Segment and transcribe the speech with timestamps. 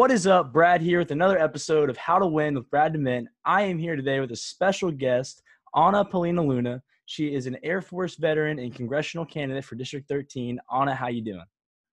[0.00, 0.50] What is up?
[0.50, 3.26] Brad here with another episode of How to Win with Brad DeMint.
[3.44, 5.42] I am here today with a special guest,
[5.76, 6.82] Anna Paulina Luna.
[7.04, 10.58] She is an Air Force veteran and congressional candidate for District 13.
[10.74, 11.44] Anna, how you doing?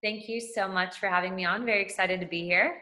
[0.02, 1.66] Thank you so much for having me on.
[1.66, 2.78] Very excited to be here.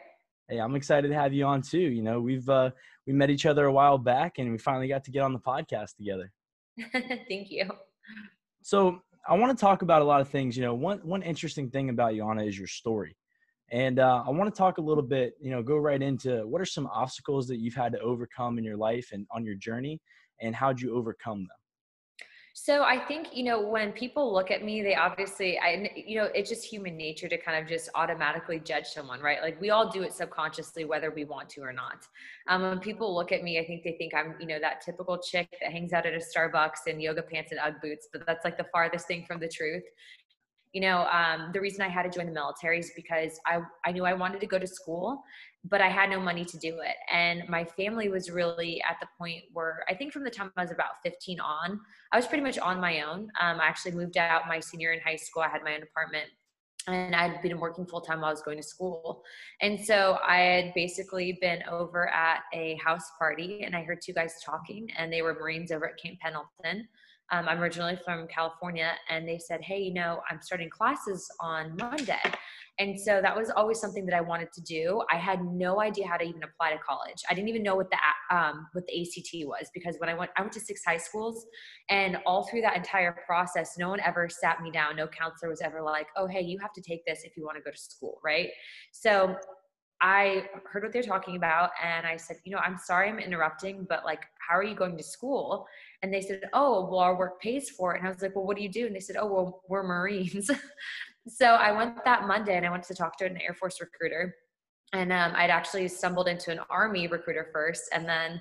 [0.48, 1.80] Hey, I'm excited to have you on too.
[1.80, 2.70] You know, we've uh,
[3.04, 5.40] we met each other a while back, and we finally got to get on the
[5.40, 6.30] podcast together.
[7.28, 7.68] Thank you.
[8.62, 10.56] So I want to talk about a lot of things.
[10.56, 13.16] You know, one one interesting thing about you, Anna, is your story.
[13.72, 16.60] And uh, I want to talk a little bit, you know, go right into what
[16.60, 20.00] are some obstacles that you've had to overcome in your life and on your journey,
[20.40, 21.48] and how'd you overcome them?
[22.58, 26.30] So I think, you know, when people look at me, they obviously, I, you know,
[26.34, 29.42] it's just human nature to kind of just automatically judge someone, right?
[29.42, 32.06] Like we all do it subconsciously, whether we want to or not.
[32.48, 35.18] Um, when people look at me, I think they think I'm, you know, that typical
[35.18, 38.42] chick that hangs out at a Starbucks in yoga pants and Ugg boots, but that's
[38.42, 39.84] like the farthest thing from the truth
[40.76, 43.92] you know um, the reason i had to join the military is because I, I
[43.92, 45.22] knew i wanted to go to school
[45.64, 49.08] but i had no money to do it and my family was really at the
[49.18, 51.80] point where i think from the time i was about 15 on
[52.12, 55.00] i was pretty much on my own um, i actually moved out my senior in
[55.00, 56.26] high school i had my own apartment
[56.88, 59.24] and I'd been working full time while I was going to school.
[59.60, 64.12] And so I had basically been over at a house party and I heard two
[64.12, 66.86] guys talking, and they were Marines over at Camp Pendleton.
[67.32, 71.76] Um, I'm originally from California, and they said, Hey, you know, I'm starting classes on
[71.76, 72.20] Monday.
[72.78, 75.02] And so that was always something that I wanted to do.
[75.10, 77.22] I had no idea how to even apply to college.
[77.30, 77.96] I didn't even know what the
[78.36, 81.46] um, what the ACT was because when I went, I went to six high schools,
[81.88, 84.96] and all through that entire process, no one ever sat me down.
[84.96, 87.56] No counselor was ever like, "Oh, hey, you have to take this if you want
[87.56, 88.50] to go to school," right?
[88.92, 89.36] So
[90.00, 93.86] I heard what they're talking about and I said, you know, I'm sorry I'm interrupting,
[93.88, 95.66] but like, how are you going to school?
[96.06, 97.98] And they said, oh, well, our work pays for it.
[97.98, 98.86] And I was like, well, what do you do?
[98.86, 100.48] And they said, oh, well, we're Marines.
[101.28, 104.36] so I went that Monday and I went to talk to an Air Force recruiter.
[104.92, 107.88] And um, I'd actually stumbled into an Army recruiter first.
[107.92, 108.40] And then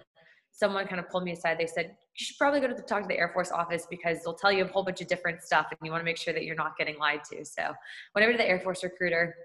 [0.51, 1.57] someone kind of pulled me aside.
[1.57, 4.19] They said, you should probably go to the, talk to the Air Force office because
[4.23, 6.35] they'll tell you a whole bunch of different stuff and you want to make sure
[6.35, 7.43] that you're not getting lied to.
[7.43, 7.73] So
[8.13, 9.35] went over to the Air Force recruiter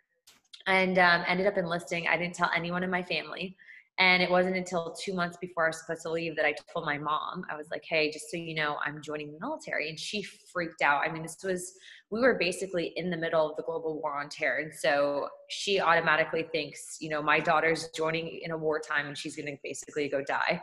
[0.67, 2.07] and um, ended up enlisting.
[2.07, 3.57] I didn't tell anyone in my family.
[4.01, 6.87] And it wasn't until two months before I was supposed to leave that I told
[6.87, 9.91] my mom, I was like, hey, just so you know, I'm joining the military.
[9.91, 11.03] And she freaked out.
[11.07, 11.75] I mean, this was,
[12.11, 14.61] we were basically in the middle of the global war on terror.
[14.61, 19.37] And so she automatically thinks, you know, my daughter's joining in a wartime and she's
[19.37, 20.63] going to basically go die.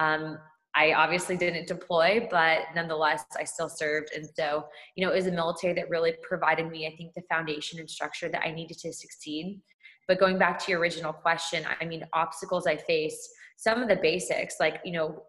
[0.00, 0.38] Um,
[0.74, 4.08] I obviously didn't deploy, but nonetheless, I still served.
[4.16, 4.64] And so,
[4.96, 7.88] you know, it was a military that really provided me, I think, the foundation and
[7.88, 9.60] structure that I needed to succeed.
[10.08, 13.96] But going back to your original question, I mean, obstacles I faced, some of the
[13.96, 15.22] basics, like, you know,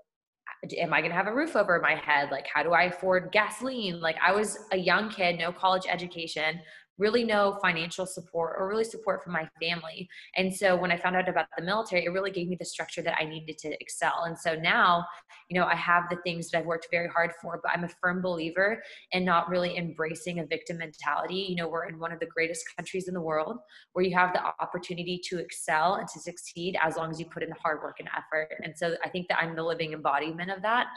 [0.78, 2.32] am I going to have a roof over my head?
[2.32, 4.00] Like, how do I afford gasoline?
[4.00, 6.60] Like, I was a young kid, no college education,
[6.98, 10.08] really no financial support or really support from my family.
[10.36, 13.02] And so when I found out about the military, it really gave me the structure
[13.02, 14.24] that I needed to excel.
[14.26, 15.06] And so now,
[15.50, 17.90] you know, I have the things that I've worked very hard for, but I'm a
[18.02, 21.48] firm believer in not really embracing a victim mentality.
[21.50, 23.58] You know, we're in one of the greatest countries in the world
[23.94, 27.44] where you have the opportunity to excel and to succeed as long as you put
[27.44, 28.50] in the hard work and effort.
[28.64, 30.88] And so I think that I'm the living embodiment of that.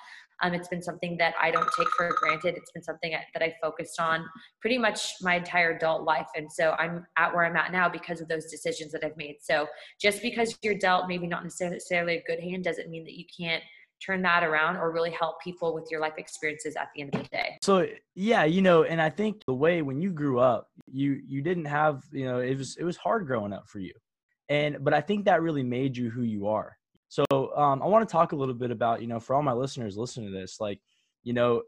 [0.42, 2.56] Um, it's been something that I don't take for granted.
[2.56, 4.24] It's been something that I focused on
[4.60, 6.26] pretty much my entire adult life.
[6.36, 9.36] And so I'm at where I'm at now because of those decisions that I've made.
[9.40, 9.66] So
[10.00, 13.62] just because you're dealt maybe not necessarily a good hand doesn't mean that you can't
[14.04, 17.22] turn that around or really help people with your life experiences at the end of
[17.22, 17.56] the day.
[17.62, 21.42] So yeah, you know, and I think the way when you grew up, you you
[21.42, 23.94] didn't have, you know, it was it was hard growing up for you.
[24.48, 26.76] And but I think that really made you who you are.
[27.08, 27.24] So
[27.56, 29.96] um, I want to talk a little bit about, you know, for all my listeners
[29.96, 30.80] listening to this, like,
[31.22, 31.62] you know,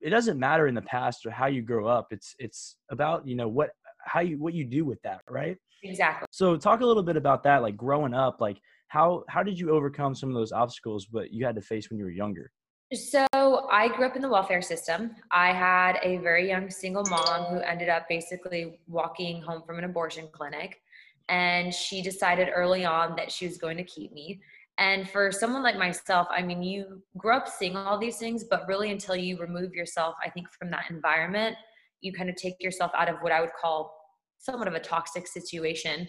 [0.00, 2.08] it doesn't matter in the past or how you grow up.
[2.10, 3.70] It's it's about, you know, what
[4.04, 5.56] how you what you do with that, right?
[5.82, 6.26] Exactly.
[6.30, 9.70] So talk a little bit about that, like growing up, like how how did you
[9.70, 12.50] overcome some of those obstacles but you had to face when you were younger?
[12.94, 13.26] So
[13.70, 15.10] I grew up in the welfare system.
[15.30, 19.84] I had a very young single mom who ended up basically walking home from an
[19.84, 20.80] abortion clinic
[21.28, 24.40] and she decided early on that she was going to keep me.
[24.78, 28.66] And for someone like myself, I mean, you grow up seeing all these things, but
[28.68, 31.56] really until you remove yourself, I think, from that environment,
[32.00, 33.92] you kind of take yourself out of what I would call
[34.38, 36.06] somewhat of a toxic situation.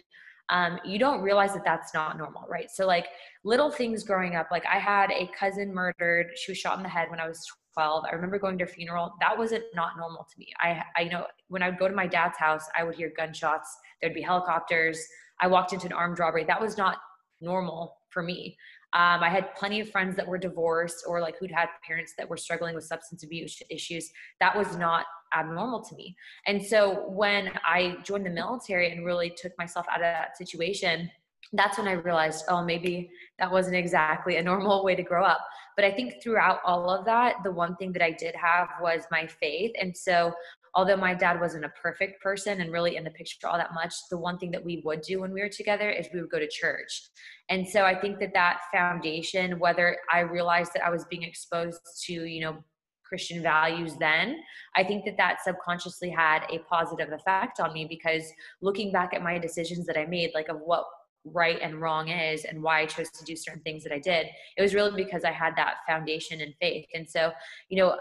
[0.49, 2.69] Um, you don't realize that that's not normal, right?
[2.71, 3.07] So, like
[3.43, 6.27] little things growing up, like I had a cousin murdered.
[6.35, 7.43] She was shot in the head when I was
[7.73, 8.05] 12.
[8.09, 9.13] I remember going to her funeral.
[9.19, 10.47] That wasn't not normal to me.
[10.59, 13.77] I, I know when I would go to my dad's house, I would hear gunshots.
[14.01, 14.99] There'd be helicopters.
[15.41, 16.43] I walked into an armed robbery.
[16.43, 16.97] That was not
[17.41, 18.57] normal for me.
[18.93, 22.27] Um, I had plenty of friends that were divorced or like who'd had parents that
[22.27, 24.09] were struggling with substance abuse issues.
[24.39, 25.05] That was not
[25.37, 26.15] abnormal to me.
[26.47, 31.11] And so when I joined the military and really took myself out of that situation,
[31.53, 33.09] that's when I realized, oh, maybe
[33.39, 35.45] that wasn't exactly a normal way to grow up.
[35.75, 39.03] But I think throughout all of that, the one thing that I did have was
[39.11, 39.71] my faith.
[39.79, 40.33] And so,
[40.75, 43.93] although my dad wasn't a perfect person and really in the picture all that much,
[44.11, 46.37] the one thing that we would do when we were together is we would go
[46.37, 47.09] to church.
[47.49, 51.79] And so, I think that that foundation, whether I realized that I was being exposed
[52.05, 52.57] to, you know,
[53.05, 54.37] Christian values then,
[54.75, 58.23] I think that that subconsciously had a positive effect on me because
[58.61, 60.85] looking back at my decisions that I made, like of what
[61.33, 64.27] right and wrong is and why I chose to do certain things that I did.
[64.57, 66.85] It was really because I had that foundation in faith.
[66.93, 67.31] And so,
[67.69, 67.97] you know,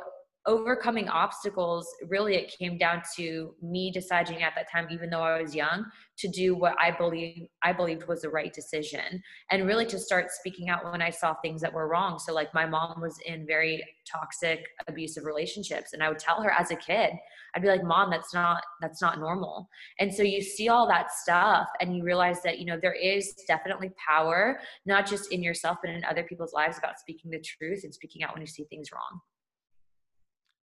[0.49, 5.41] overcoming obstacles really it came down to me deciding at that time even though i
[5.41, 5.85] was young
[6.17, 10.31] to do what i believe i believed was the right decision and really to start
[10.31, 12.19] speaking out when i saw things that were wrong.
[12.19, 16.50] So like my mom was in very toxic abusive relationships and i would tell her
[16.50, 17.11] as a kid
[17.55, 19.69] i'd be like mom that's not that's not normal.
[20.00, 23.35] And so you see all that stuff and you realize that you know there is
[23.47, 27.85] definitely power not just in yourself but in other people's lives about speaking the truth
[27.85, 29.21] and speaking out when you see things wrong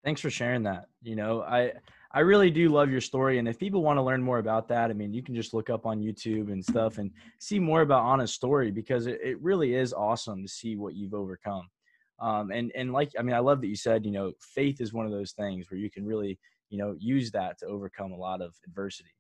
[0.03, 0.86] Thanks for sharing that.
[1.03, 1.74] You know, I
[2.12, 4.89] I really do love your story, and if people want to learn more about that,
[4.89, 8.06] I mean, you can just look up on YouTube and stuff and see more about
[8.12, 11.69] Anna's story because it, it really is awesome to see what you've overcome.
[12.19, 14.94] Um, and and like I mean, I love that you said you know faith is
[14.94, 16.39] one of those things where you can really
[16.69, 19.13] you know use that to overcome a lot of adversity.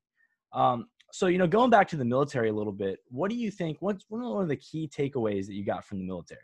[0.53, 3.51] Um, so you know, going back to the military a little bit, what do you
[3.51, 3.77] think?
[3.81, 6.41] What's one of the key takeaways that you got from the military?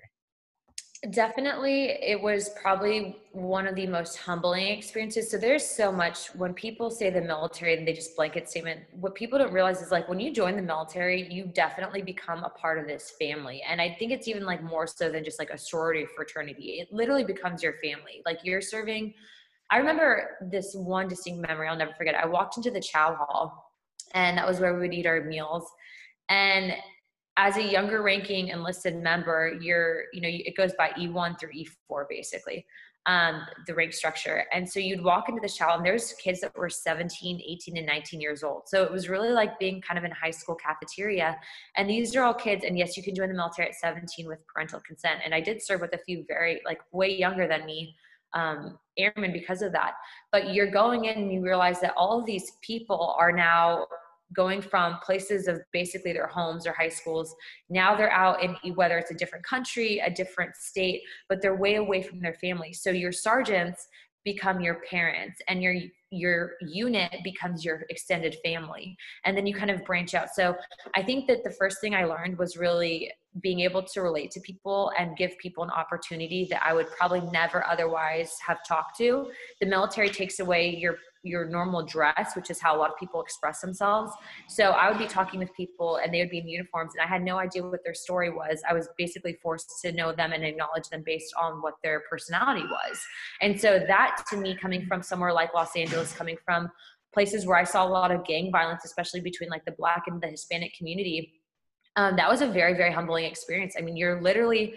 [1.12, 5.30] Definitely, it was probably one of the most humbling experiences.
[5.30, 8.82] So there's so much when people say the military and they just blanket statement.
[8.92, 12.50] What people don't realize is like when you join the military, you definitely become a
[12.50, 13.62] part of this family.
[13.62, 16.80] And I think it's even like more so than just like a sorority fraternity.
[16.82, 18.22] It literally becomes your family.
[18.26, 19.14] Like you're serving.
[19.70, 21.70] I remember this one distinct memory.
[21.70, 22.16] I'll never forget.
[22.16, 23.72] I walked into the chow hall,
[24.14, 25.70] and that was where we would eat our meals.
[26.30, 26.74] And
[27.38, 32.06] as a younger ranking enlisted member, you're, you know, it goes by E1 through E4
[32.10, 32.66] basically,
[33.06, 34.46] um, the rank structure.
[34.52, 37.86] And so you'd walk into the chow and there's kids that were 17, 18, and
[37.86, 38.64] 19 years old.
[38.66, 41.38] So it was really like being kind of in high school cafeteria.
[41.78, 42.66] And these are all kids.
[42.66, 45.22] And yes, you can join the military at 17 with parental consent.
[45.24, 47.96] And I did serve with a few very, like, way younger than me
[48.34, 49.94] um, airmen because of that.
[50.32, 53.86] But you're going in and you realize that all of these people are now
[54.34, 57.34] going from places of basically their homes or high schools.
[57.70, 61.76] Now they're out in whether it's a different country a different state but they're way
[61.76, 62.74] away from their family.
[62.74, 63.88] so your sergeants
[64.26, 65.76] become your parents and your
[66.12, 68.96] your unit becomes your extended family.
[69.26, 70.30] And then you kind of branch out.
[70.34, 70.56] So
[70.96, 74.40] i think that the first thing i learned was really being able to relate to
[74.42, 79.30] people and give people an opportunity that i would probably never otherwise have talked to
[79.62, 80.98] the military takes away your
[81.28, 84.12] your normal dress, which is how a lot of people express themselves.
[84.48, 87.08] So I would be talking with people and they would be in uniforms and I
[87.08, 88.62] had no idea what their story was.
[88.68, 92.64] I was basically forced to know them and acknowledge them based on what their personality
[92.64, 93.00] was.
[93.42, 96.70] And so that to me coming from somewhere like Los Angeles, coming from
[97.14, 100.22] places where I saw a lot of gang violence, especially between like the black and
[100.22, 101.34] the Hispanic community,
[101.98, 104.76] um, that was a very very humbling experience i mean you're literally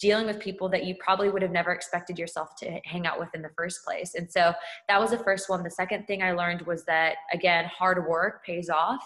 [0.00, 3.28] dealing with people that you probably would have never expected yourself to hang out with
[3.34, 4.14] in the first place.
[4.14, 4.52] And so
[4.88, 5.62] that was the first one.
[5.62, 9.02] The second thing I learned was that, again, hard work pays off.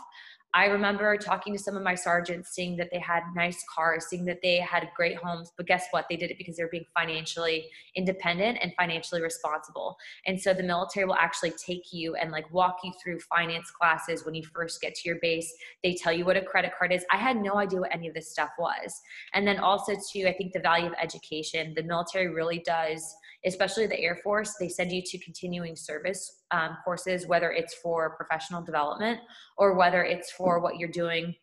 [0.55, 4.25] I remember talking to some of my sergeants, seeing that they had nice cars, seeing
[4.25, 5.53] that they had great homes.
[5.57, 6.07] But guess what?
[6.09, 9.97] They did it because they were being financially independent and financially responsible.
[10.27, 14.25] And so the military will actually take you and like walk you through finance classes
[14.25, 15.53] when you first get to your base.
[15.83, 17.05] They tell you what a credit card is.
[17.13, 19.03] I had no idea what any of this stuff was.
[19.35, 21.75] And then also, too, I think the value of education.
[21.75, 23.15] The military really does
[23.45, 28.17] especially the Air Force, they send you to continuing service um, courses, whether it's for
[28.17, 29.21] professional development
[29.57, 31.35] or whether it's for what you're doing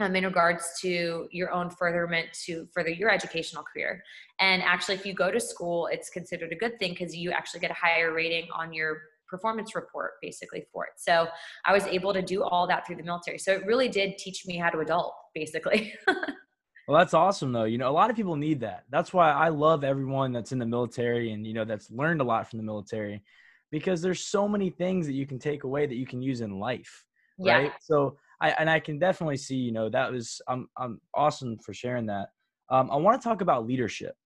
[0.00, 4.02] um, in regards to your own furtherment to further your educational career.
[4.38, 7.60] And actually, if you go to school, it's considered a good thing because you actually
[7.60, 10.92] get a higher rating on your performance report basically for it.
[10.96, 11.28] So
[11.64, 13.38] I was able to do all that through the military.
[13.38, 15.94] So it really did teach me how to adult basically.
[16.90, 17.64] Well, that's awesome though.
[17.64, 18.82] You know, a lot of people need that.
[18.90, 22.24] That's why I love everyone that's in the military and you know that's learned a
[22.24, 23.22] lot from the military
[23.70, 26.58] because there's so many things that you can take away that you can use in
[26.58, 27.04] life.
[27.38, 27.58] Yeah.
[27.58, 27.72] Right?
[27.80, 31.72] So I and I can definitely see, you know, that was I'm I'm awesome for
[31.72, 32.30] sharing that.
[32.70, 34.16] Um, I want to talk about leadership.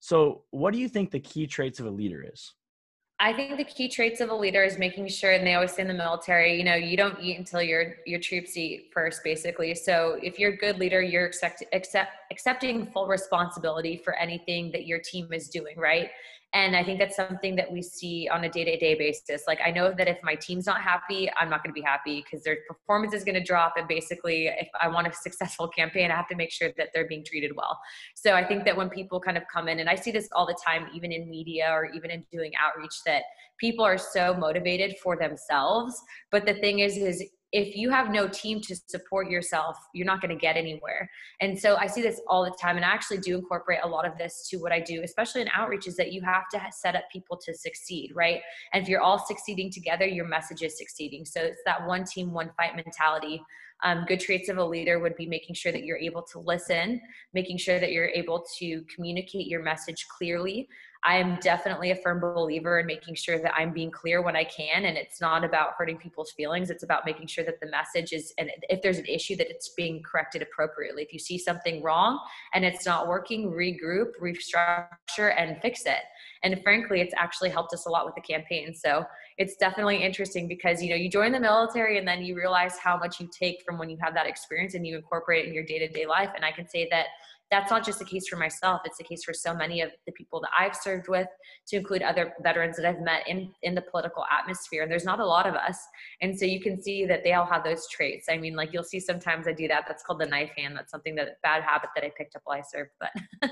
[0.00, 2.54] So, what do you think the key traits of a leader is?
[3.22, 5.82] I think the key traits of a leader is making sure, and they always say
[5.82, 9.74] in the military, you know, you don't eat until your your troops eat first, basically.
[9.74, 14.86] So if you're a good leader, you're expect, accept, accepting full responsibility for anything that
[14.86, 16.08] your team is doing, right?
[16.52, 19.44] And I think that's something that we see on a day to day basis.
[19.46, 22.24] Like, I know that if my team's not happy, I'm not going to be happy
[22.24, 23.74] because their performance is going to drop.
[23.76, 27.06] And basically, if I want a successful campaign, I have to make sure that they're
[27.06, 27.78] being treated well.
[28.16, 30.46] So I think that when people kind of come in, and I see this all
[30.46, 33.22] the time, even in media or even in doing outreach, that
[33.58, 36.02] people are so motivated for themselves.
[36.32, 40.20] But the thing is, is if you have no team to support yourself, you're not
[40.20, 41.10] going to get anywhere.
[41.40, 42.76] And so I see this all the time.
[42.76, 45.48] And I actually do incorporate a lot of this to what I do, especially in
[45.52, 48.40] outreach, is that you have to set up people to succeed, right?
[48.72, 51.24] And if you're all succeeding together, your message is succeeding.
[51.24, 53.42] So it's that one team, one fight mentality.
[53.82, 57.00] Um, good traits of a leader would be making sure that you're able to listen,
[57.32, 60.68] making sure that you're able to communicate your message clearly,
[61.02, 64.84] I'm definitely a firm believer in making sure that I'm being clear when I can.
[64.84, 66.68] And it's not about hurting people's feelings.
[66.68, 69.70] It's about making sure that the message is, and if there's an issue, that it's
[69.70, 71.02] being corrected appropriately.
[71.02, 72.20] If you see something wrong
[72.52, 76.02] and it's not working, regroup, restructure, and fix it.
[76.42, 78.74] And frankly, it's actually helped us a lot with the campaign.
[78.74, 79.04] So
[79.38, 82.98] it's definitely interesting because, you know, you join the military and then you realize how
[82.98, 85.64] much you take from when you have that experience and you incorporate it in your
[85.64, 86.30] day to day life.
[86.34, 87.06] And I can say that
[87.50, 90.12] that's not just the case for myself it's the case for so many of the
[90.12, 91.26] people that i've served with
[91.66, 95.20] to include other veterans that i've met in in the political atmosphere and there's not
[95.20, 95.78] a lot of us
[96.20, 98.26] and so you can see that they all have those traits.
[98.30, 100.90] I mean like you'll see sometimes i do that that's called the knife hand that's
[100.90, 103.10] something that bad habit that i picked up while i served but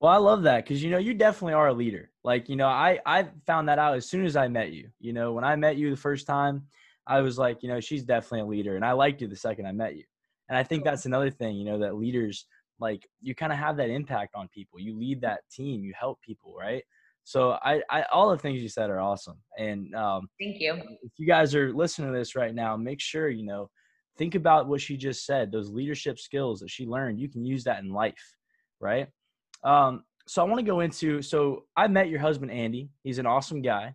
[0.00, 2.10] well i love that because you know you definitely are a leader.
[2.24, 5.12] Like you know i i found that out as soon as i met you you
[5.12, 6.66] know when i met you the first time
[7.06, 9.66] i was like you know she's definitely a leader and i liked you the second
[9.66, 10.04] i met you.
[10.48, 12.46] And i think that's another thing you know that leaders
[12.82, 16.20] like you kind of have that impact on people you lead that team you help
[16.20, 16.82] people right?
[17.24, 20.74] So I, I all the things you said are awesome and um, thank you.
[21.02, 23.70] if you guys are listening to this right now make sure you know
[24.18, 27.64] think about what she just said those leadership skills that she learned you can use
[27.64, 28.36] that in life
[28.80, 29.08] right?
[29.64, 33.26] Um, so i want to go into so i met your husband andy he's an
[33.26, 33.92] awesome guy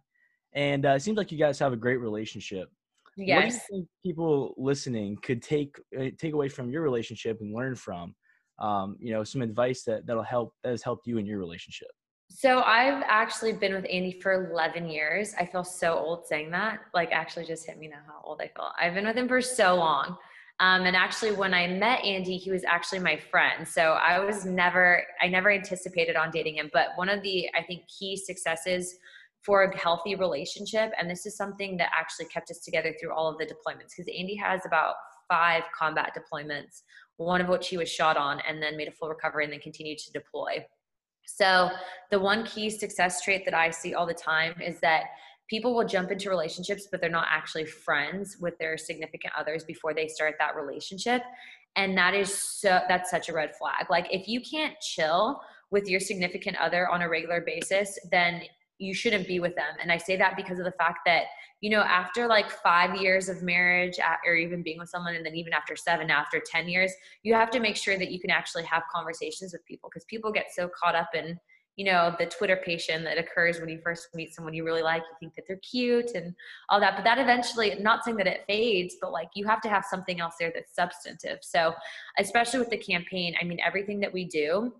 [0.54, 2.70] and uh, it seems like you guys have a great relationship.
[3.16, 3.36] Yes.
[3.36, 7.54] what do you think people listening could take uh, take away from your relationship and
[7.54, 8.14] learn from
[8.60, 11.90] um, you know, some advice that that'll help that has helped you in your relationship?
[12.30, 15.34] So I've actually been with Andy for 11 years.
[15.40, 16.80] I feel so old saying that.
[16.94, 18.72] Like, actually, just hit me now how old I feel.
[18.80, 20.18] I've been with him for so long.
[20.60, 23.68] Um, and actually, when I met Andy, he was actually my friend.
[23.68, 26.70] So I was never, I never anticipated on dating him.
[26.74, 28.98] But one of the, I think, key successes
[29.46, 33.30] for a healthy relationship, and this is something that actually kept us together through all
[33.30, 34.96] of the deployments, because Andy has about
[35.30, 36.82] five combat deployments
[37.18, 39.60] one of which he was shot on and then made a full recovery and then
[39.60, 40.66] continued to deploy.
[41.26, 41.70] So,
[42.10, 45.04] the one key success trait that I see all the time is that
[45.50, 49.94] people will jump into relationships, but they're not actually friends with their significant others before
[49.94, 51.22] they start that relationship.
[51.76, 53.88] And that is so, that's such a red flag.
[53.90, 58.42] Like, if you can't chill with your significant other on a regular basis, then
[58.80, 59.76] you shouldn't be with them.
[59.82, 61.24] And I say that because of the fact that
[61.62, 65.36] you know, after like five years of marriage or even being with someone, and then
[65.36, 66.92] even after seven, after 10 years,
[67.24, 70.32] you have to make sure that you can actually have conversations with people because people
[70.32, 71.40] get so caught up in,
[71.76, 75.02] you know, the Twitter patient that occurs when you first meet someone you really like,
[75.02, 76.36] you think that they're cute and
[76.70, 76.96] all that.
[76.96, 80.20] But that eventually, not saying that it fades, but like you have to have something
[80.20, 81.40] else there that's substantive.
[81.42, 81.74] So,
[82.20, 84.74] especially with the campaign, I mean, everything that we do,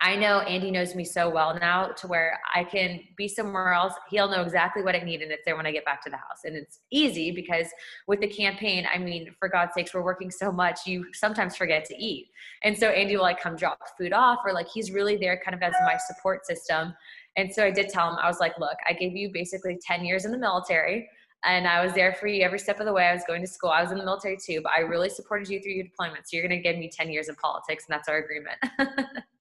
[0.00, 3.94] I know Andy knows me so well now to where I can be somewhere else.
[4.10, 6.16] He'll know exactly what I need and it's there when I get back to the
[6.16, 6.44] house.
[6.44, 7.66] And it's easy because
[8.06, 11.84] with the campaign, I mean, for God's sakes, we're working so much, you sometimes forget
[11.86, 12.30] to eat.
[12.62, 15.56] And so Andy will like come drop food off or like he's really there kind
[15.56, 16.94] of as my support system.
[17.36, 20.04] And so I did tell him, I was like, look, I gave you basically 10
[20.04, 21.08] years in the military
[21.44, 23.06] and I was there for you every step of the way.
[23.06, 23.70] I was going to school.
[23.70, 26.28] I was in the military too, but I really supported you through your deployment.
[26.28, 28.58] So you're going to give me 10 years in politics and that's our agreement.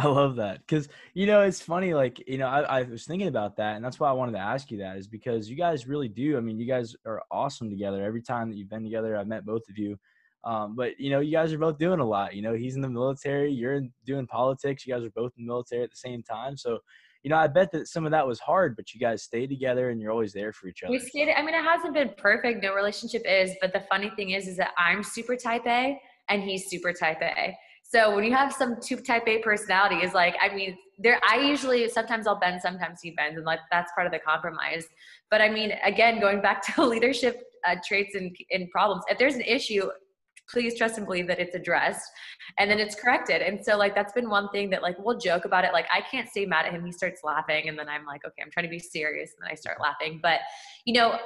[0.00, 1.92] I love that because you know it's funny.
[1.92, 4.38] Like you know, I, I, was thinking about that, and that's why I wanted to
[4.38, 6.38] ask you that is because you guys really do.
[6.38, 8.02] I mean, you guys are awesome together.
[8.02, 9.98] Every time that you've been together, I've met both of you.
[10.44, 12.34] Um, but you know, you guys are both doing a lot.
[12.34, 14.86] You know, he's in the military, you're doing politics.
[14.86, 16.56] You guys are both in the military at the same time.
[16.56, 16.78] So,
[17.22, 19.90] you know, I bet that some of that was hard, but you guys stay together
[19.90, 20.92] and you're always there for each other.
[20.92, 21.30] We stayed.
[21.30, 22.62] I mean, it hasn't been perfect.
[22.62, 26.42] No relationship is, but the funny thing is, is that I'm super type A and
[26.42, 27.54] he's super type A.
[27.92, 31.88] So when you have some type A personality is like, I mean, there, I usually,
[31.88, 34.86] sometimes I'll bend, sometimes he bends and like, that's part of the compromise.
[35.28, 39.34] But I mean, again, going back to leadership uh, traits and, and problems, if there's
[39.34, 39.90] an issue,
[40.48, 42.08] please trust and believe that it's addressed
[42.58, 43.42] and then it's corrected.
[43.42, 45.72] And so like, that's been one thing that like, we'll joke about it.
[45.72, 46.84] Like I can't stay mad at him.
[46.84, 49.32] He starts laughing and then I'm like, okay, I'm trying to be serious.
[49.36, 50.20] And then I start laughing.
[50.22, 50.40] But
[50.84, 51.18] you know,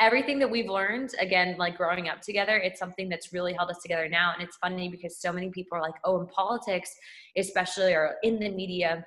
[0.00, 3.78] everything that we've learned again like growing up together it's something that's really held us
[3.82, 4.32] together now.
[4.34, 6.94] And it's funny because so many people are like oh in politics
[7.36, 9.04] especially or in the media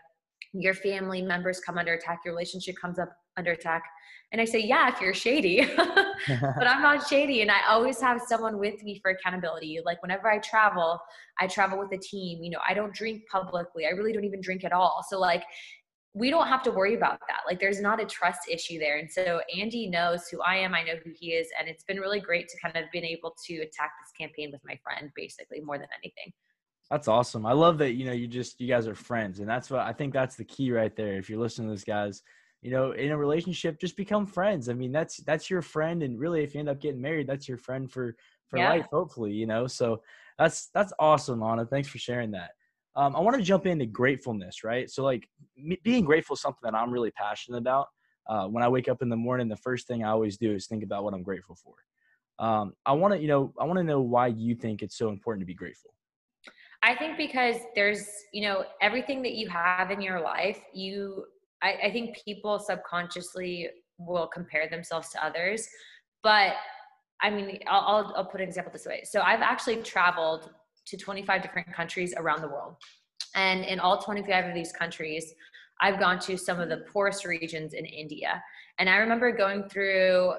[0.54, 3.84] your family members come under attack your relationship comes up under attack.
[4.32, 5.68] And i say yeah if you're shady.
[6.28, 9.80] But i'm not shady and i always have someone with me for accountability.
[9.86, 11.00] Like whenever i travel
[11.40, 12.44] i travel with a team.
[12.44, 13.86] You know i don't drink publicly.
[13.86, 15.06] I really don't even drink at all.
[15.08, 15.44] So like
[16.14, 17.42] we don't have to worry about that.
[17.48, 18.98] Like there's not a trust issue there.
[18.98, 20.74] And so Andy knows who I am.
[20.74, 21.48] I know who he is.
[21.60, 24.62] And it's been really great to kind of been able to attack this campaign with
[24.66, 26.34] my friend, basically, more than anything.
[26.90, 27.46] That's awesome.
[27.46, 29.40] I love that, you know, you just, you guys are friends.
[29.40, 31.18] And that's what I think that's the key right there.
[31.18, 32.24] If you're listening to this, guys,
[32.64, 34.68] you know, in a relationship, just become friends.
[34.68, 36.02] I mean, that's, that's your friend.
[36.02, 38.16] And really, if you end up getting married, that's your friend for,
[38.48, 38.70] for yeah.
[38.70, 39.68] life, hopefully, you know?
[39.68, 40.02] So
[40.40, 41.68] that's, that's awesome, Anna.
[41.68, 42.52] Thanks for sharing that
[43.00, 44.90] um, I want to jump into gratefulness, right?
[44.92, 45.26] So, like,
[45.84, 47.88] being grateful is something that I'm really passionate about.
[48.28, 50.68] Uh, when I wake up in the morning, the first thing I always do is
[50.68, 51.76] think about what I'm grateful for.
[52.46, 55.08] Um, I want to, you know, I want to know why you think it's so
[55.08, 55.92] important to be grateful.
[56.84, 61.26] I think because there's, you know, everything that you have in your life, you,
[61.64, 65.66] I, I think people subconsciously will compare themselves to others.
[66.22, 66.54] But
[67.22, 69.04] I mean, I'll, I'll, I'll put an example this way.
[69.06, 70.50] So I've actually traveled
[70.90, 72.76] to 25 different countries around the world.
[73.36, 75.34] And in all 25 of these countries,
[75.82, 78.44] I've gone to some of the poorest regions in India.
[78.80, 80.34] And I remember going through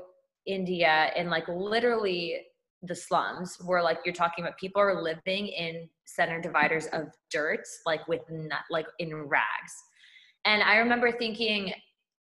[0.47, 2.41] India and like literally
[2.83, 7.61] the slums where like you're talking about people are living in center dividers of dirt,
[7.87, 8.23] like with
[8.71, 9.73] like in rags.
[10.45, 11.73] And I remember thinking,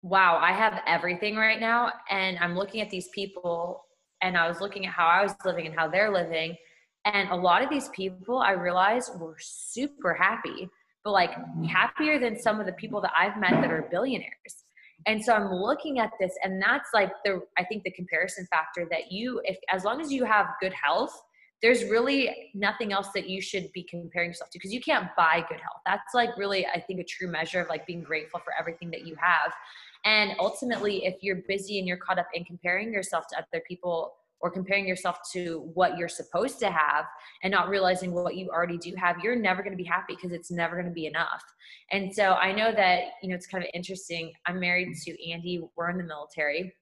[0.03, 1.93] wow, I have everything right now.
[2.11, 3.85] And I'm looking at these people
[4.23, 6.57] and I was looking at how I was living and how they're living.
[7.05, 10.69] And a lot of these people I realized were super happy,
[11.05, 11.65] but like mm-hmm.
[11.65, 14.65] happier than some of the people that I've met that are billionaires.
[15.07, 18.87] And so I'm looking at this, and that's like the I think the comparison factor
[18.91, 21.19] that you, if as long as you have good health,
[21.63, 25.45] there's really nothing else that you should be comparing yourself to because you can't buy
[25.49, 25.81] good health.
[25.85, 29.07] That's like really, I think, a true measure of like being grateful for everything that
[29.07, 29.53] you have.
[30.05, 34.15] And ultimately, if you're busy and you're caught up in comparing yourself to other people,
[34.41, 37.05] or comparing yourself to what you're supposed to have
[37.43, 40.33] and not realizing what you already do have, you're never going to be happy because
[40.33, 41.43] it's never going to be enough.
[41.91, 44.33] And so I know that, you know, it's kind of interesting.
[44.47, 46.75] I'm married to Andy, we're in the military.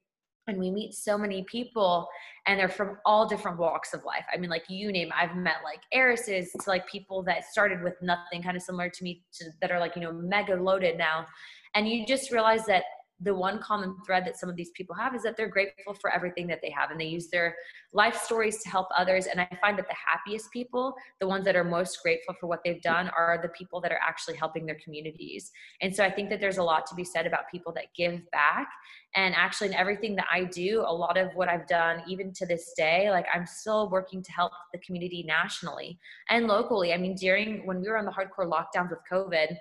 [0.47, 2.09] And we meet so many people,
[2.47, 4.25] and they're from all different walks of life.
[4.33, 7.93] I mean, like you name, I've met like heiresses to like people that started with
[8.01, 11.27] nothing, kind of similar to me, to, that are like you know mega loaded now.
[11.75, 12.85] And you just realize that
[13.21, 16.13] the one common thread that some of these people have is that they're grateful for
[16.13, 17.55] everything that they have and they use their
[17.93, 21.57] life stories to help others and i find that the happiest people the ones that
[21.57, 24.79] are most grateful for what they've done are the people that are actually helping their
[24.83, 25.51] communities.
[25.81, 28.21] And so i think that there's a lot to be said about people that give
[28.31, 28.69] back
[29.15, 32.47] and actually in everything that i do a lot of what i've done even to
[32.47, 36.93] this day like i'm still working to help the community nationally and locally.
[36.93, 39.57] I mean during when we were on the hardcore lockdowns with covid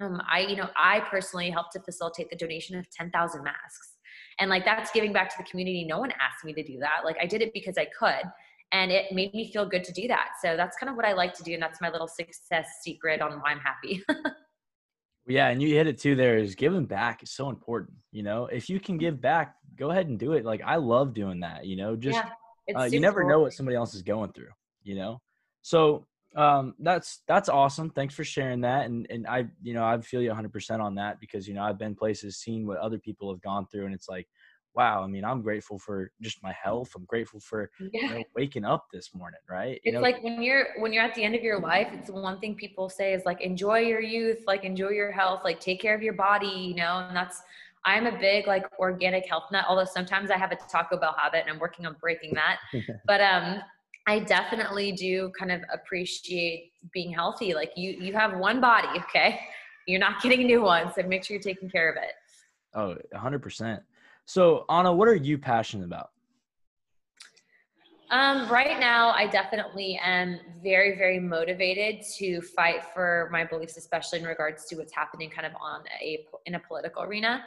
[0.00, 3.96] um, I, you know, I personally helped to facilitate the donation of 10,000 masks.
[4.38, 5.84] And like that's giving back to the community.
[5.84, 7.04] No one asked me to do that.
[7.04, 8.30] Like I did it because I could.
[8.72, 10.30] And it made me feel good to do that.
[10.42, 11.54] So that's kind of what I like to do.
[11.54, 14.02] And that's my little success secret on why I'm happy.
[15.26, 15.48] yeah.
[15.48, 17.96] And you hit it too there is giving back is so important.
[18.12, 20.44] You know, if you can give back, go ahead and do it.
[20.44, 22.18] Like I love doing that, you know, just,
[22.68, 23.30] yeah, uh, you never cool.
[23.30, 24.50] know what somebody else is going through,
[24.82, 25.20] you know?
[25.62, 26.06] So
[26.36, 27.90] um, that's that's awesome.
[27.90, 28.86] Thanks for sharing that.
[28.86, 31.62] And and I you know I feel you 100 percent on that because you know
[31.62, 34.28] I've been places, seen what other people have gone through, and it's like,
[34.74, 35.02] wow.
[35.02, 36.92] I mean, I'm grateful for just my health.
[36.94, 38.02] I'm grateful for yeah.
[38.02, 39.40] you know, waking up this morning.
[39.48, 39.80] Right?
[39.82, 40.00] It's know?
[40.00, 42.90] like when you're when you're at the end of your life, it's one thing people
[42.90, 46.14] say is like enjoy your youth, like enjoy your health, like take care of your
[46.14, 46.46] body.
[46.46, 47.40] You know, and that's
[47.86, 51.42] I'm a big like organic health nut, although sometimes I have a Taco Bell habit
[51.46, 52.58] and I'm working on breaking that.
[53.06, 53.60] but um
[54.06, 57.54] I definitely do kind of appreciate being healthy.
[57.54, 59.40] Like you, you have one body, okay?
[59.86, 62.12] You're not getting new ones, so make sure you're taking care of it.
[62.74, 63.80] Oh, 100%.
[64.26, 66.10] So, Anna, what are you passionate about?
[68.10, 74.20] Um, right now, I definitely am very, very motivated to fight for my beliefs, especially
[74.20, 77.44] in regards to what's happening kind of on a in a political arena.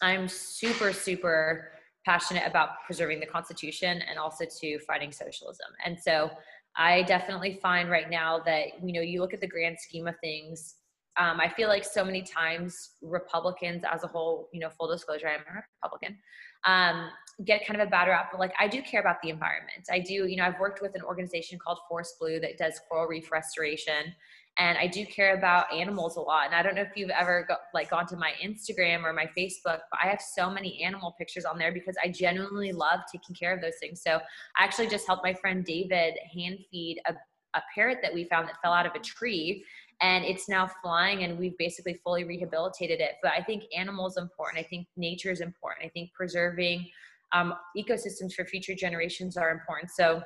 [0.00, 1.72] I'm super, super
[2.04, 5.66] passionate about preserving the Constitution and also to fighting socialism.
[5.84, 6.30] And so
[6.76, 10.14] I definitely find right now that, you know, you look at the grand scheme of
[10.20, 10.76] things,
[11.16, 15.28] um, I feel like so many times Republicans as a whole, you know, full disclosure,
[15.28, 16.18] I'm a Republican,
[16.66, 17.08] um,
[17.44, 19.86] get kind of a bad rap, but like I do care about the environment.
[19.90, 23.06] I do, you know, I've worked with an organization called Force Blue that does coral
[23.06, 24.14] reef restoration.
[24.56, 26.46] And I do care about animals a lot.
[26.46, 29.26] And I don't know if you've ever go, like gone to my Instagram or my
[29.36, 33.34] Facebook, but I have so many animal pictures on there because I genuinely love taking
[33.34, 34.00] care of those things.
[34.00, 34.20] So
[34.56, 37.14] I actually just helped my friend David hand feed a,
[37.54, 39.64] a parrot that we found that fell out of a tree
[40.00, 44.22] and it's now flying and we've basically fully rehabilitated it but i think animals are
[44.22, 46.88] important i think nature is important i think preserving
[47.32, 50.22] um, ecosystems for future generations are important so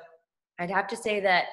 [0.59, 1.45] i'd have to say that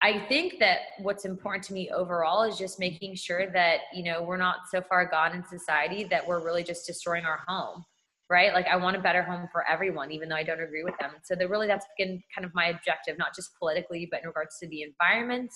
[0.00, 4.22] I think that what's important to me overall is just making sure that, you know,
[4.22, 7.84] we're not so far gone in society that we're really just destroying our home,
[8.30, 8.54] right?
[8.54, 11.12] Like I want a better home for everyone, even though I don't agree with them.
[11.24, 14.56] So that really that's been kind of my objective, not just politically, but in regards
[14.60, 15.50] to the environment.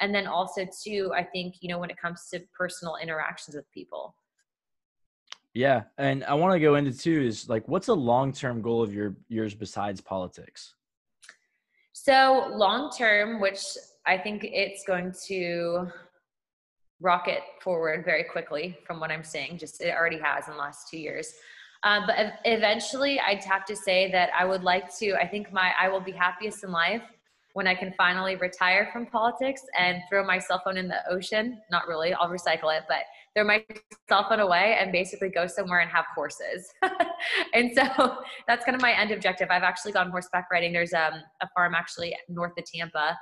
[0.00, 3.64] And then also too, I think, you know, when it comes to personal interactions with
[3.72, 4.14] people.
[5.54, 5.84] Yeah.
[5.96, 8.92] And I want to go into too is like what's a long term goal of
[8.92, 10.74] your yours besides politics?
[11.98, 13.60] So long term, which
[14.04, 15.90] I think it's going to
[17.00, 19.56] rocket forward very quickly from what I'm seeing.
[19.56, 21.32] Just it already has in the last two years.
[21.84, 25.14] Um, but eventually, I'd have to say that I would like to.
[25.14, 27.02] I think my I will be happiest in life
[27.54, 31.62] when I can finally retire from politics and throw my cell phone in the ocean.
[31.70, 33.04] Not really, I'll recycle it, but
[33.36, 33.64] throw my
[34.08, 36.72] cell phone away and basically go somewhere and have horses.
[37.54, 38.18] and so
[38.48, 39.48] that's kind of my end objective.
[39.50, 40.72] I've actually gone horseback riding.
[40.72, 43.16] There's um, a farm actually north of Tampa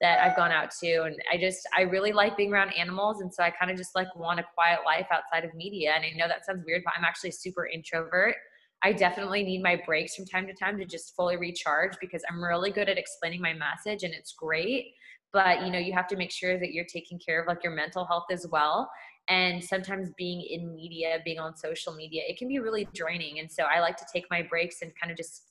[0.00, 1.02] that I've gone out to.
[1.04, 3.20] And I just, I really like being around animals.
[3.22, 5.92] And so I kind of just like want a quiet life outside of media.
[5.96, 8.36] And I know that sounds weird, but I'm actually super introvert.
[8.84, 12.44] I definitely need my breaks from time to time to just fully recharge because I'm
[12.44, 14.92] really good at explaining my message and it's great.
[15.32, 17.74] But you know, you have to make sure that you're taking care of like your
[17.74, 18.90] mental health as well.
[19.28, 23.40] And sometimes being in media, being on social media, it can be really draining.
[23.40, 25.50] And so I like to take my breaks and kind of just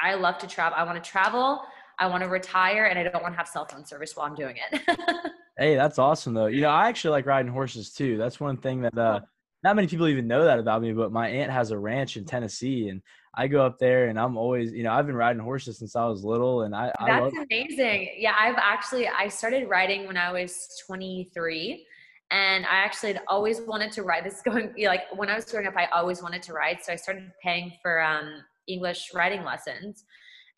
[0.00, 0.78] I love to travel.
[0.78, 1.60] I want to travel.
[1.98, 4.36] I want to retire and I don't want to have cell phone service while I'm
[4.36, 4.98] doing it.
[5.58, 6.46] hey, that's awesome though.
[6.46, 8.16] You know, I actually like riding horses too.
[8.16, 9.20] That's one thing that uh
[9.64, 12.24] not many people even know that about me, but my aunt has a ranch in
[12.24, 13.02] Tennessee, and
[13.34, 16.06] I go up there, and I'm always, you know, I've been riding horses since I
[16.06, 16.92] was little, and I.
[16.98, 18.10] I That's amazing.
[18.18, 21.84] Yeah, I've actually I started riding when I was 23,
[22.30, 24.24] and I actually always wanted to ride.
[24.24, 26.92] This is going like when I was growing up, I always wanted to ride, so
[26.92, 30.04] I started paying for um, English riding lessons.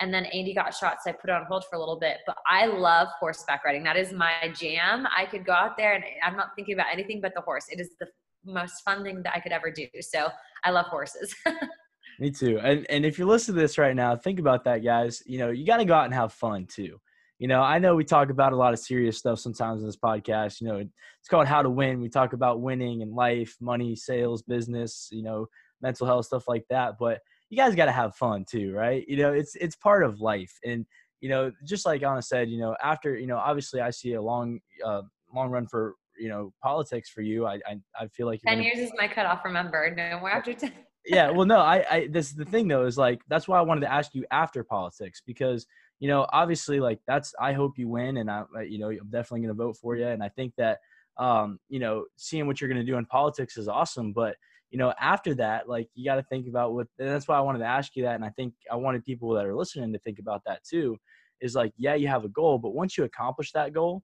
[0.01, 2.19] And then Andy got shot, so I put it on hold for a little bit.
[2.27, 3.85] But I love horseback riding.
[3.85, 5.07] That is my jam.
[5.15, 7.67] I could go out there and I'm not thinking about anything but the horse.
[7.71, 8.07] It is the
[8.43, 9.87] most fun thing that I could ever do.
[10.01, 10.29] So
[10.65, 11.35] I love horses.
[12.19, 12.59] Me too.
[12.61, 15.23] And and if you're listening to this right now, think about that, guys.
[15.27, 16.99] You know, you got to go out and have fun too.
[17.41, 19.97] You know, I know we talk about a lot of serious stuff sometimes in this
[19.97, 20.61] podcast.
[20.61, 22.03] You know, it's called How to Win.
[22.03, 25.47] We talk about winning and life, money, sales, business, you know,
[25.81, 26.97] mental health, stuff like that.
[27.01, 29.07] But you guys got to have fun too, right?
[29.09, 30.53] You know, it's it's part of life.
[30.67, 30.85] And
[31.23, 34.23] you know, just like Anna said, you know, after you know, obviously, I see a
[34.23, 35.03] long uh,
[35.35, 37.47] long run for you know politics for you.
[37.47, 39.47] I I, I feel like 10 years is my cutoff.
[39.47, 40.73] Remember, no more after ten.
[41.07, 43.63] yeah, well, no, I, I this is the thing though is like that's why I
[43.63, 45.67] wanted to ask you after politics because
[46.01, 49.41] you know obviously like that's I hope you win and I you know I'm definitely
[49.41, 50.79] going to vote for you and I think that
[51.17, 54.37] um you know seeing what you're going to do in politics is awesome but
[54.71, 57.41] you know after that like you got to think about what and that's why I
[57.41, 59.99] wanted to ask you that and I think I wanted people that are listening to
[60.01, 60.97] think about that too
[61.41, 64.03] is like yeah you have a goal but once you accomplish that goal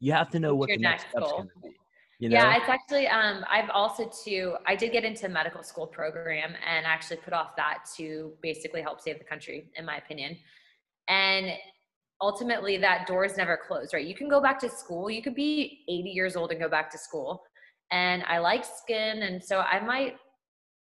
[0.00, 1.76] you have to know what the next, next step's going to be.
[2.20, 2.36] You know?
[2.36, 6.86] Yeah, it's actually um, I've also too I did get into medical school program and
[6.86, 10.36] actually put off that to basically help save the country, in my opinion.
[11.08, 11.52] And
[12.20, 14.06] ultimately that door is never closed, right?
[14.06, 15.10] You can go back to school.
[15.10, 17.42] You could be 80 years old and go back to school.
[17.90, 20.16] And I like skin, and so I might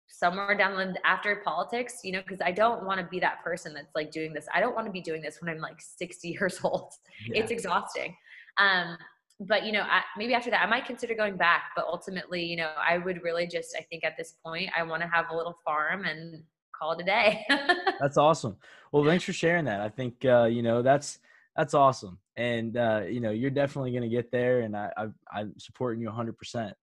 [0.07, 3.73] somewhere down the after politics, you know, because I don't want to be that person
[3.73, 4.47] that's like doing this.
[4.53, 6.93] I don't want to be doing this when I'm like 60 years old.
[7.27, 7.41] Yeah.
[7.41, 8.15] It's exhausting.
[8.57, 8.97] Um,
[9.39, 11.71] but you know, I, maybe after that, I might consider going back.
[11.75, 15.01] But ultimately, you know, I would really just, I think at this point, I want
[15.01, 16.43] to have a little farm and
[16.83, 17.45] call it a day.
[17.99, 18.57] that's awesome.
[18.91, 19.81] Well, thanks for sharing that.
[19.81, 21.19] I think uh, you know that's
[21.55, 25.07] that's awesome, and uh, you know, you're definitely going to get there, and I, I
[25.31, 26.29] I'm supporting you 100.
[26.29, 26.75] Um, percent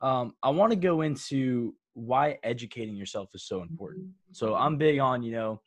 [0.00, 4.08] I want to go into why educating yourself is so important.
[4.32, 5.60] So I'm big on you know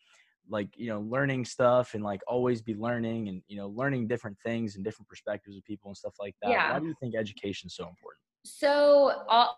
[0.50, 4.38] like you know learning stuff and like always be learning and you know learning different
[4.46, 6.74] things and different perspectives of people and stuff like that yeah.
[6.74, 9.12] why do you think education is so important so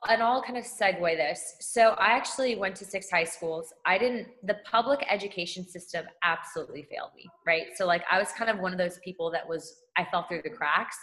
[0.10, 1.56] and i'll kind of segue this.
[1.62, 3.74] So i actually went to six high schools.
[3.86, 7.68] I didn't the public education system absolutely failed me right?
[7.76, 10.42] So like i was kind of one of those people that was i fell through
[10.44, 10.98] the cracks.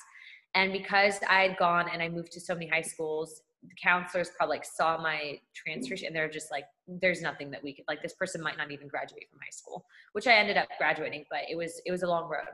[0.55, 4.31] And because i had gone and i moved to so many high schools the counselors
[4.37, 8.03] probably like saw my transfer and they're just like there's nothing that we could like
[8.03, 11.41] this person might not even graduate from high school which i ended up graduating but
[11.51, 12.49] it was it was a long road.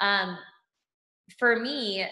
[0.00, 0.38] Um
[1.38, 2.04] for me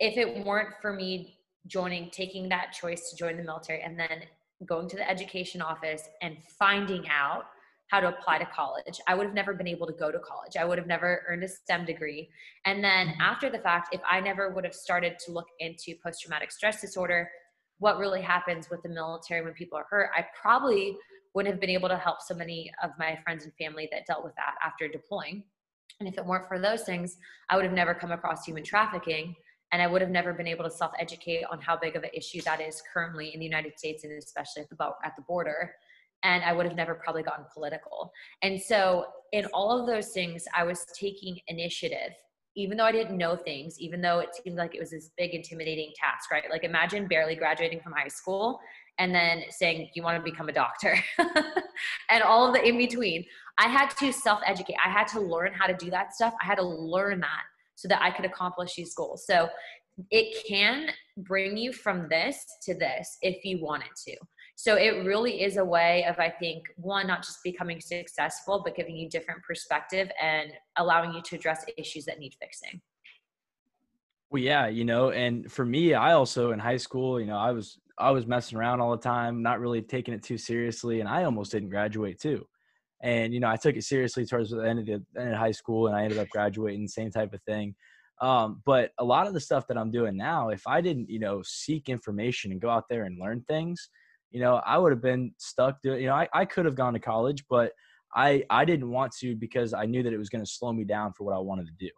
[0.00, 4.22] if it weren't for me joining, taking that choice to join the military and then
[4.66, 7.44] going to the education office and finding out
[7.88, 9.00] how to apply to college.
[9.08, 10.56] I would have never been able to go to college.
[10.56, 12.28] I would have never earned a STEM degree.
[12.64, 13.20] And then mm-hmm.
[13.20, 16.80] after the fact, if I never would have started to look into post traumatic stress
[16.80, 17.28] disorder,
[17.78, 20.96] what really happens with the military when people are hurt, I probably
[21.34, 24.22] wouldn't have been able to help so many of my friends and family that dealt
[24.22, 25.42] with that after deploying.
[25.98, 27.16] And if it weren't for those things,
[27.48, 29.34] I would have never come across human trafficking
[29.72, 32.10] and I would have never been able to self educate on how big of an
[32.12, 35.72] issue that is currently in the United States and especially at the, at the border
[36.22, 38.12] and I would have never probably gotten political.
[38.42, 42.12] And so, in all of those things, I was taking initiative,
[42.56, 45.34] even though I didn't know things, even though it seemed like it was this big,
[45.34, 46.44] intimidating task, right?
[46.50, 48.60] Like, imagine barely graduating from high school
[48.98, 50.96] and then saying, You want to become a doctor,
[52.10, 53.24] and all of the in between.
[53.58, 56.34] I had to self educate, I had to learn how to do that stuff.
[56.42, 57.42] I had to learn that
[57.80, 59.26] so that I could accomplish these goals.
[59.26, 59.48] So,
[60.10, 60.88] it can
[61.18, 64.16] bring you from this to this if you want it to.
[64.56, 68.76] So it really is a way of, I think, one, not just becoming successful, but
[68.76, 72.80] giving you different perspective and allowing you to address issues that need fixing.
[74.30, 77.52] Well, yeah, you know, and for me, I also in high school, you know, I
[77.52, 81.08] was I was messing around all the time, not really taking it too seriously, and
[81.08, 82.46] I almost didn't graduate too.
[83.02, 85.52] And you know, I took it seriously towards the end of the end of high
[85.52, 87.74] school, and I ended up graduating, same type of thing.
[88.20, 91.18] Um, but a lot of the stuff that I'm doing now, if I didn't, you
[91.18, 93.88] know, seek information and go out there and learn things,
[94.30, 96.92] you know, I would have been stuck doing, you know, I, I could have gone
[96.92, 97.72] to college, but
[98.14, 100.84] I, I didn't want to because I knew that it was going to slow me
[100.84, 101.90] down for what I wanted to do.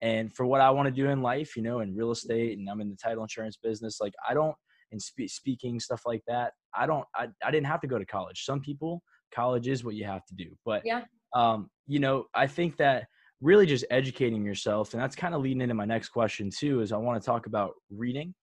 [0.00, 2.68] And for what I want to do in life, you know, in real estate and
[2.70, 4.54] I'm in the title insurance business, like I don't,
[4.92, 8.06] in spe- speaking, stuff like that, I don't, I, I didn't have to go to
[8.06, 8.44] college.
[8.44, 9.02] Some people,
[9.34, 10.46] college is what you have to do.
[10.64, 11.02] But, yeah.
[11.34, 13.06] um, you know, I think that
[13.40, 16.92] really just educating yourself, and that's kind of leading into my next question too, is
[16.92, 18.34] I want to talk about reading.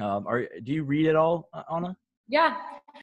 [0.00, 1.96] Um, are, do you read at all, Anna?
[2.28, 2.56] Yeah.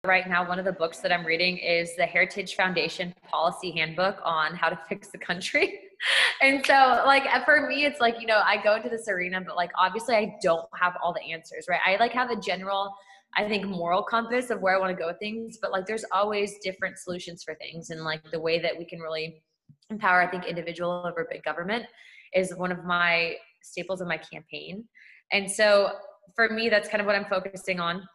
[0.03, 4.19] Right now, one of the books that I'm reading is the Heritage Foundation Policy Handbook
[4.23, 5.79] on how to fix the country.
[6.41, 9.55] and so, like, for me, it's like, you know, I go into this arena, but
[9.55, 11.79] like, obviously, I don't have all the answers, right?
[11.85, 12.93] I like have a general,
[13.37, 16.05] I think, moral compass of where I want to go with things, but like, there's
[16.11, 17.89] always different solutions for things.
[17.89, 19.43] And like, the way that we can really
[19.89, 21.85] empower, I think, individual over big government
[22.33, 24.85] is one of my staples of my campaign.
[25.31, 25.91] And so,
[26.35, 28.07] for me, that's kind of what I'm focusing on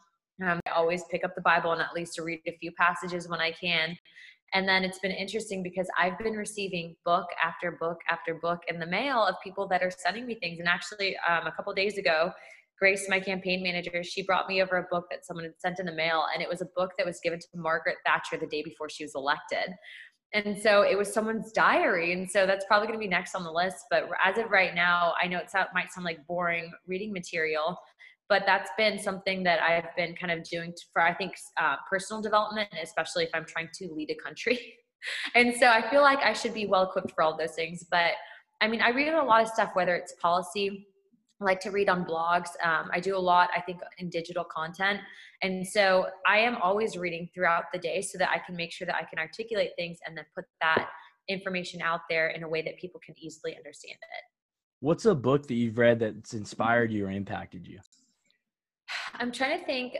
[0.43, 3.29] um, I always pick up the Bible and at least to read a few passages
[3.29, 3.97] when I can.
[4.53, 8.81] And then it's been interesting because I've been receiving book after book after book in
[8.81, 10.59] the mail of people that are sending me things.
[10.59, 12.33] And actually, um, a couple days ago,
[12.81, 15.87] Grace, my campaign manager, she brought me over a book that someone had sent in
[15.87, 18.63] the mail, and it was a book that was given to Margaret Thatcher the day
[18.63, 19.75] before she was elected.
[20.33, 22.13] And so it was someone's diary.
[22.13, 23.85] And so that's probably going to be next on the list.
[23.91, 27.77] But as of right now, I know it might sound like boring reading material,
[28.29, 32.23] but that's been something that I've been kind of doing for I think uh, personal
[32.23, 34.75] development, especially if I'm trying to lead a country.
[35.35, 37.85] and so I feel like I should be well equipped for all those things.
[37.91, 38.13] But
[38.61, 40.87] I mean, I read a lot of stuff, whether it's policy.
[41.41, 42.49] I like to read on blogs.
[42.63, 45.01] Um, I do a lot, I think, in digital content.
[45.43, 48.87] And so I am always reading throughout the day so that I can make sure
[48.87, 50.89] that I can articulate things and then put that
[51.29, 54.25] information out there in a way that people can easily understand it.
[54.81, 57.79] What's a book that you've read that's inspired you or impacted you?
[59.15, 59.97] I'm trying to think,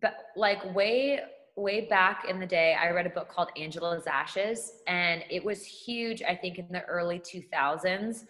[0.00, 1.20] but like way
[1.54, 5.64] way back in the day, I read a book called Angela's Ashes, and it was
[5.66, 6.22] huge.
[6.22, 8.24] I think in the early 2000s.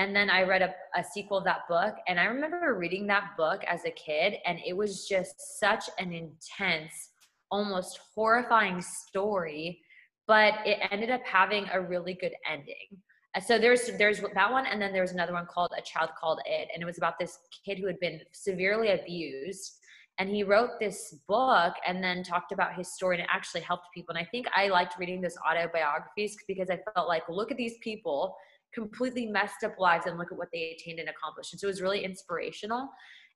[0.00, 3.36] And then I read a, a sequel of that book, and I remember reading that
[3.36, 7.10] book as a kid, and it was just such an intense,
[7.50, 9.82] almost horrifying story.
[10.26, 13.02] But it ended up having a really good ending
[13.46, 16.68] so there's there's that one and then there's another one called a child called it
[16.74, 19.78] and it was about this kid who had been severely abused
[20.18, 23.86] and he wrote this book and then talked about his story and it actually helped
[23.94, 27.56] people and i think i liked reading those autobiographies because i felt like look at
[27.56, 28.34] these people
[28.74, 31.70] completely messed up lives and look at what they attained and accomplished and so it
[31.70, 32.88] was really inspirational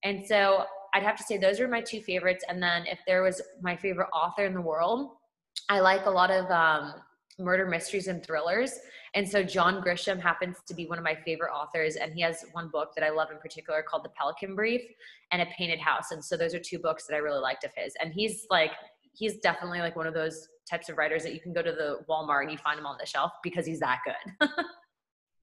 [0.05, 3.23] and so i'd have to say those are my two favorites and then if there
[3.23, 5.11] was my favorite author in the world
[5.69, 6.95] i like a lot of um,
[7.39, 8.79] murder mysteries and thrillers.
[9.15, 12.45] And so John Grisham happens to be one of my favorite authors, and he has
[12.53, 14.83] one book that I love in particular called The Pelican Brief
[15.33, 16.11] and A Painted House.
[16.11, 17.95] And so those are two books that I really liked of his.
[18.01, 18.73] And he's like,
[19.13, 21.99] he's definitely like one of those types of writers that you can go to the
[22.09, 24.49] Walmart and you find him on the shelf because he's that good.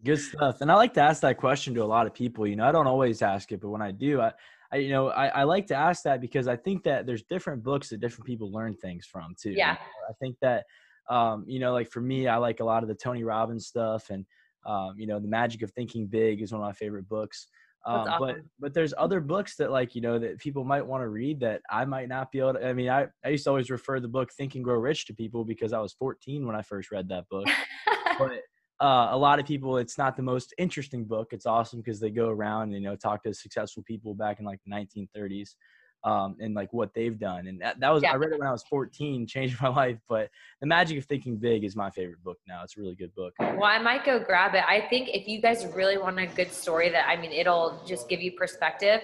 [0.04, 0.62] good stuff.
[0.62, 2.48] And I like to ask that question to a lot of people.
[2.48, 4.32] You know, I don't always ask it, but when I do, I,
[4.72, 7.64] I you know, I, I like to ask that because I think that there's different
[7.64, 9.52] books that different people learn things from too.
[9.52, 9.78] Yeah.
[10.10, 10.66] I think that
[11.10, 14.10] um, you know, like for me, I like a lot of the Tony Robbins stuff,
[14.10, 14.26] and
[14.66, 17.48] um, you know, The Magic of Thinking Big is one of my favorite books.
[17.86, 18.20] Um, awesome.
[18.20, 21.40] But but there's other books that like you know that people might want to read
[21.40, 22.66] that I might not be able to.
[22.66, 25.14] I mean, I I used to always refer the book Think and Grow Rich to
[25.14, 27.48] people because I was 14 when I first read that book.
[28.20, 28.40] but
[28.82, 31.30] uh, a lot of people, it's not the most interesting book.
[31.32, 34.46] It's awesome because they go around and you know talk to successful people back in
[34.46, 35.56] like the 1930s
[36.04, 37.48] um, and like what they've done.
[37.48, 38.14] And that, that was Yeah.
[38.14, 40.00] I read it when I was 14, changed my life.
[40.10, 40.30] But
[40.62, 42.64] The Magic of Thinking Big is my favorite book now.
[42.64, 43.34] It's a really good book.
[43.40, 44.64] Well, I might go grab it.
[44.68, 48.10] I think if you guys really want a good story that I mean, it'll just
[48.10, 49.02] give you perspective.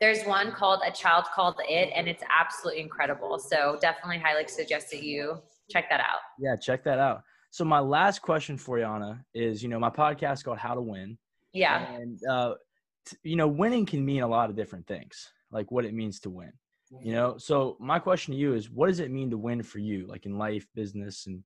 [0.00, 3.38] There's one called A Child Called It, and it's absolutely incredible.
[3.38, 5.38] So definitely highly suggest that you
[5.70, 6.20] check that out.
[6.38, 7.22] Yeah, check that out.
[7.50, 10.80] So my last question for you, Anna, is you know my podcast called How to
[10.80, 11.18] Win,
[11.52, 11.86] Yeah.
[11.94, 12.54] and uh,
[13.06, 16.20] t- you know winning can mean a lot of different things, like what it means
[16.20, 16.52] to win.
[17.04, 19.78] You know, so my question to you is, what does it mean to win for
[19.78, 21.44] you, like in life, business, and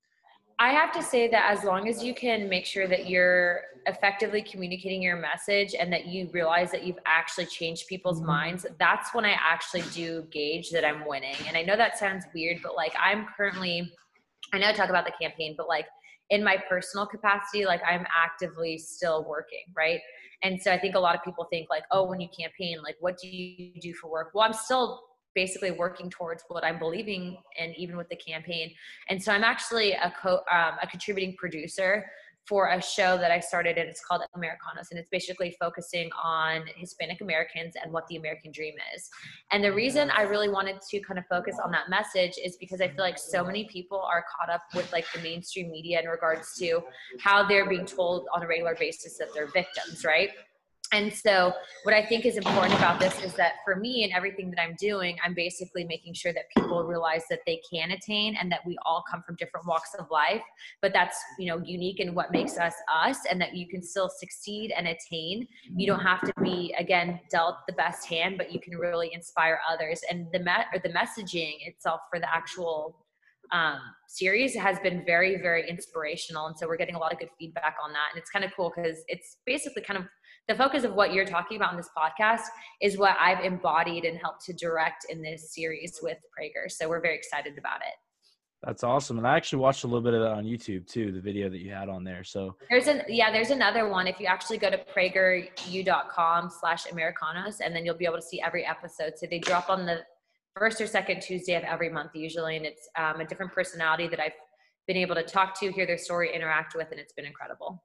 [0.57, 4.41] I have to say that as long as you can make sure that you're effectively
[4.41, 9.25] communicating your message and that you realize that you've actually changed people's minds, that's when
[9.25, 11.35] I actually do gauge that I'm winning.
[11.47, 13.91] And I know that sounds weird, but like I'm currently,
[14.53, 15.85] I know I talk about the campaign, but like
[16.29, 19.99] in my personal capacity, like I'm actively still working, right?
[20.43, 22.95] And so I think a lot of people think like, oh, when you campaign, like
[22.99, 24.31] what do you do for work?
[24.33, 25.01] Well, I'm still
[25.33, 28.71] basically working towards what I'm believing in, even with the campaign.
[29.09, 32.05] And so I'm actually a co um, a contributing producer
[32.47, 36.63] for a show that I started and it's called Americanos and it's basically focusing on
[36.75, 39.09] Hispanic Americans and what the American dream is.
[39.51, 42.81] And the reason I really wanted to kind of focus on that message is because
[42.81, 46.07] I feel like so many people are caught up with like the mainstream media in
[46.07, 46.81] regards to
[47.19, 50.29] how they're being told on a regular basis that they're victims, right?
[50.95, 51.51] And so,
[51.83, 54.75] what I think is important about this is that for me and everything that I'm
[54.79, 58.77] doing, I'm basically making sure that people realize that they can attain and that we
[58.85, 60.41] all come from different walks of life.
[60.81, 64.09] But that's, you know, unique in what makes us us and that you can still
[64.09, 65.49] succeed and attain.
[65.75, 69.59] You don't have to be, again, dealt the best hand, but you can really inspire
[69.69, 69.99] others.
[70.09, 73.04] And the, met or the messaging itself for the actual
[73.51, 76.47] um, series has been very, very inspirational.
[76.47, 78.09] And so we're getting a lot of good feedback on that.
[78.13, 80.05] And it's kind of cool because it's basically kind of
[80.47, 82.43] the focus of what you're talking about in this podcast
[82.81, 86.69] is what I've embodied and helped to direct in this series with Prager.
[86.69, 87.95] So we're very excited about it.
[88.63, 89.17] that's awesome.
[89.17, 91.59] And I actually watched a little bit of that on YouTube too, the video that
[91.59, 92.23] you had on there.
[92.23, 94.07] So There's an yeah, there's another one.
[94.07, 98.39] If you actually go to prageru.com slash Americanos and then you'll be able to see
[98.41, 99.13] every episode.
[99.17, 100.01] So they drop on the
[100.57, 104.19] first or second Tuesday of every month usually, and it's um, a different personality that
[104.19, 104.33] I've
[104.87, 107.83] been able to talk to, hear their story, interact with, and it's been incredible.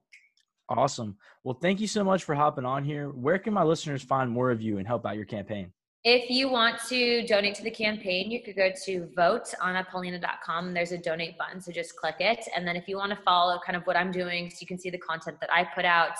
[0.69, 1.17] awesome.
[1.43, 3.09] Well, thank you so much for hopping on here.
[3.09, 5.71] Where can my listeners find more of you and help out your campaign?
[6.03, 10.73] If you want to donate to the campaign, you could go to voteannapaulina.com.
[10.73, 12.47] There's a donate button, so just click it.
[12.55, 14.79] And then if you want to follow kind of what I'm doing, so you can
[14.79, 16.13] see the content that I put out.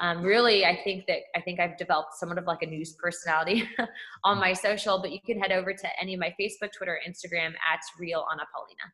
[0.00, 3.68] Um, really, I think that I think I've developed somewhat of like a news personality
[4.24, 7.50] on my social, but you can head over to any of my Facebook, Twitter, Instagram
[7.50, 8.92] at Real Anna Paulina.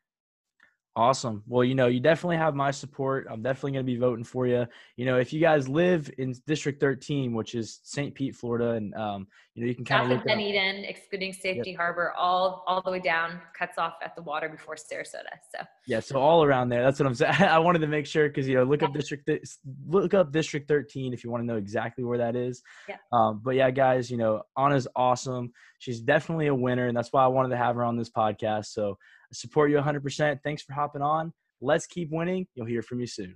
[0.93, 1.41] Awesome.
[1.47, 3.25] Well, you know, you definitely have my support.
[3.29, 4.67] I'm definitely going to be voting for you.
[4.97, 8.13] You know, if you guys live in District 13, which is St.
[8.13, 9.25] Pete, Florida, and um,
[9.55, 10.37] you know, you can kind of of look up.
[10.37, 14.75] Dunedin, excluding Safety Harbor, all all the way down, cuts off at the water before
[14.75, 15.31] Sarasota.
[15.55, 16.83] So Yeah, so all around there.
[16.83, 17.35] That's what I'm saying.
[17.39, 19.29] I wanted to make sure because you know, look up district,
[19.87, 22.63] look up District 13 if you want to know exactly where that is.
[22.89, 22.97] Yeah.
[23.13, 25.53] Um, but yeah, guys, you know, Anna's awesome.
[25.79, 28.65] She's definitely a winner, and that's why I wanted to have her on this podcast.
[28.65, 28.97] So
[29.33, 30.39] Support you 100%.
[30.43, 31.33] Thanks for hopping on.
[31.61, 32.47] Let's keep winning.
[32.55, 33.35] You'll hear from me soon.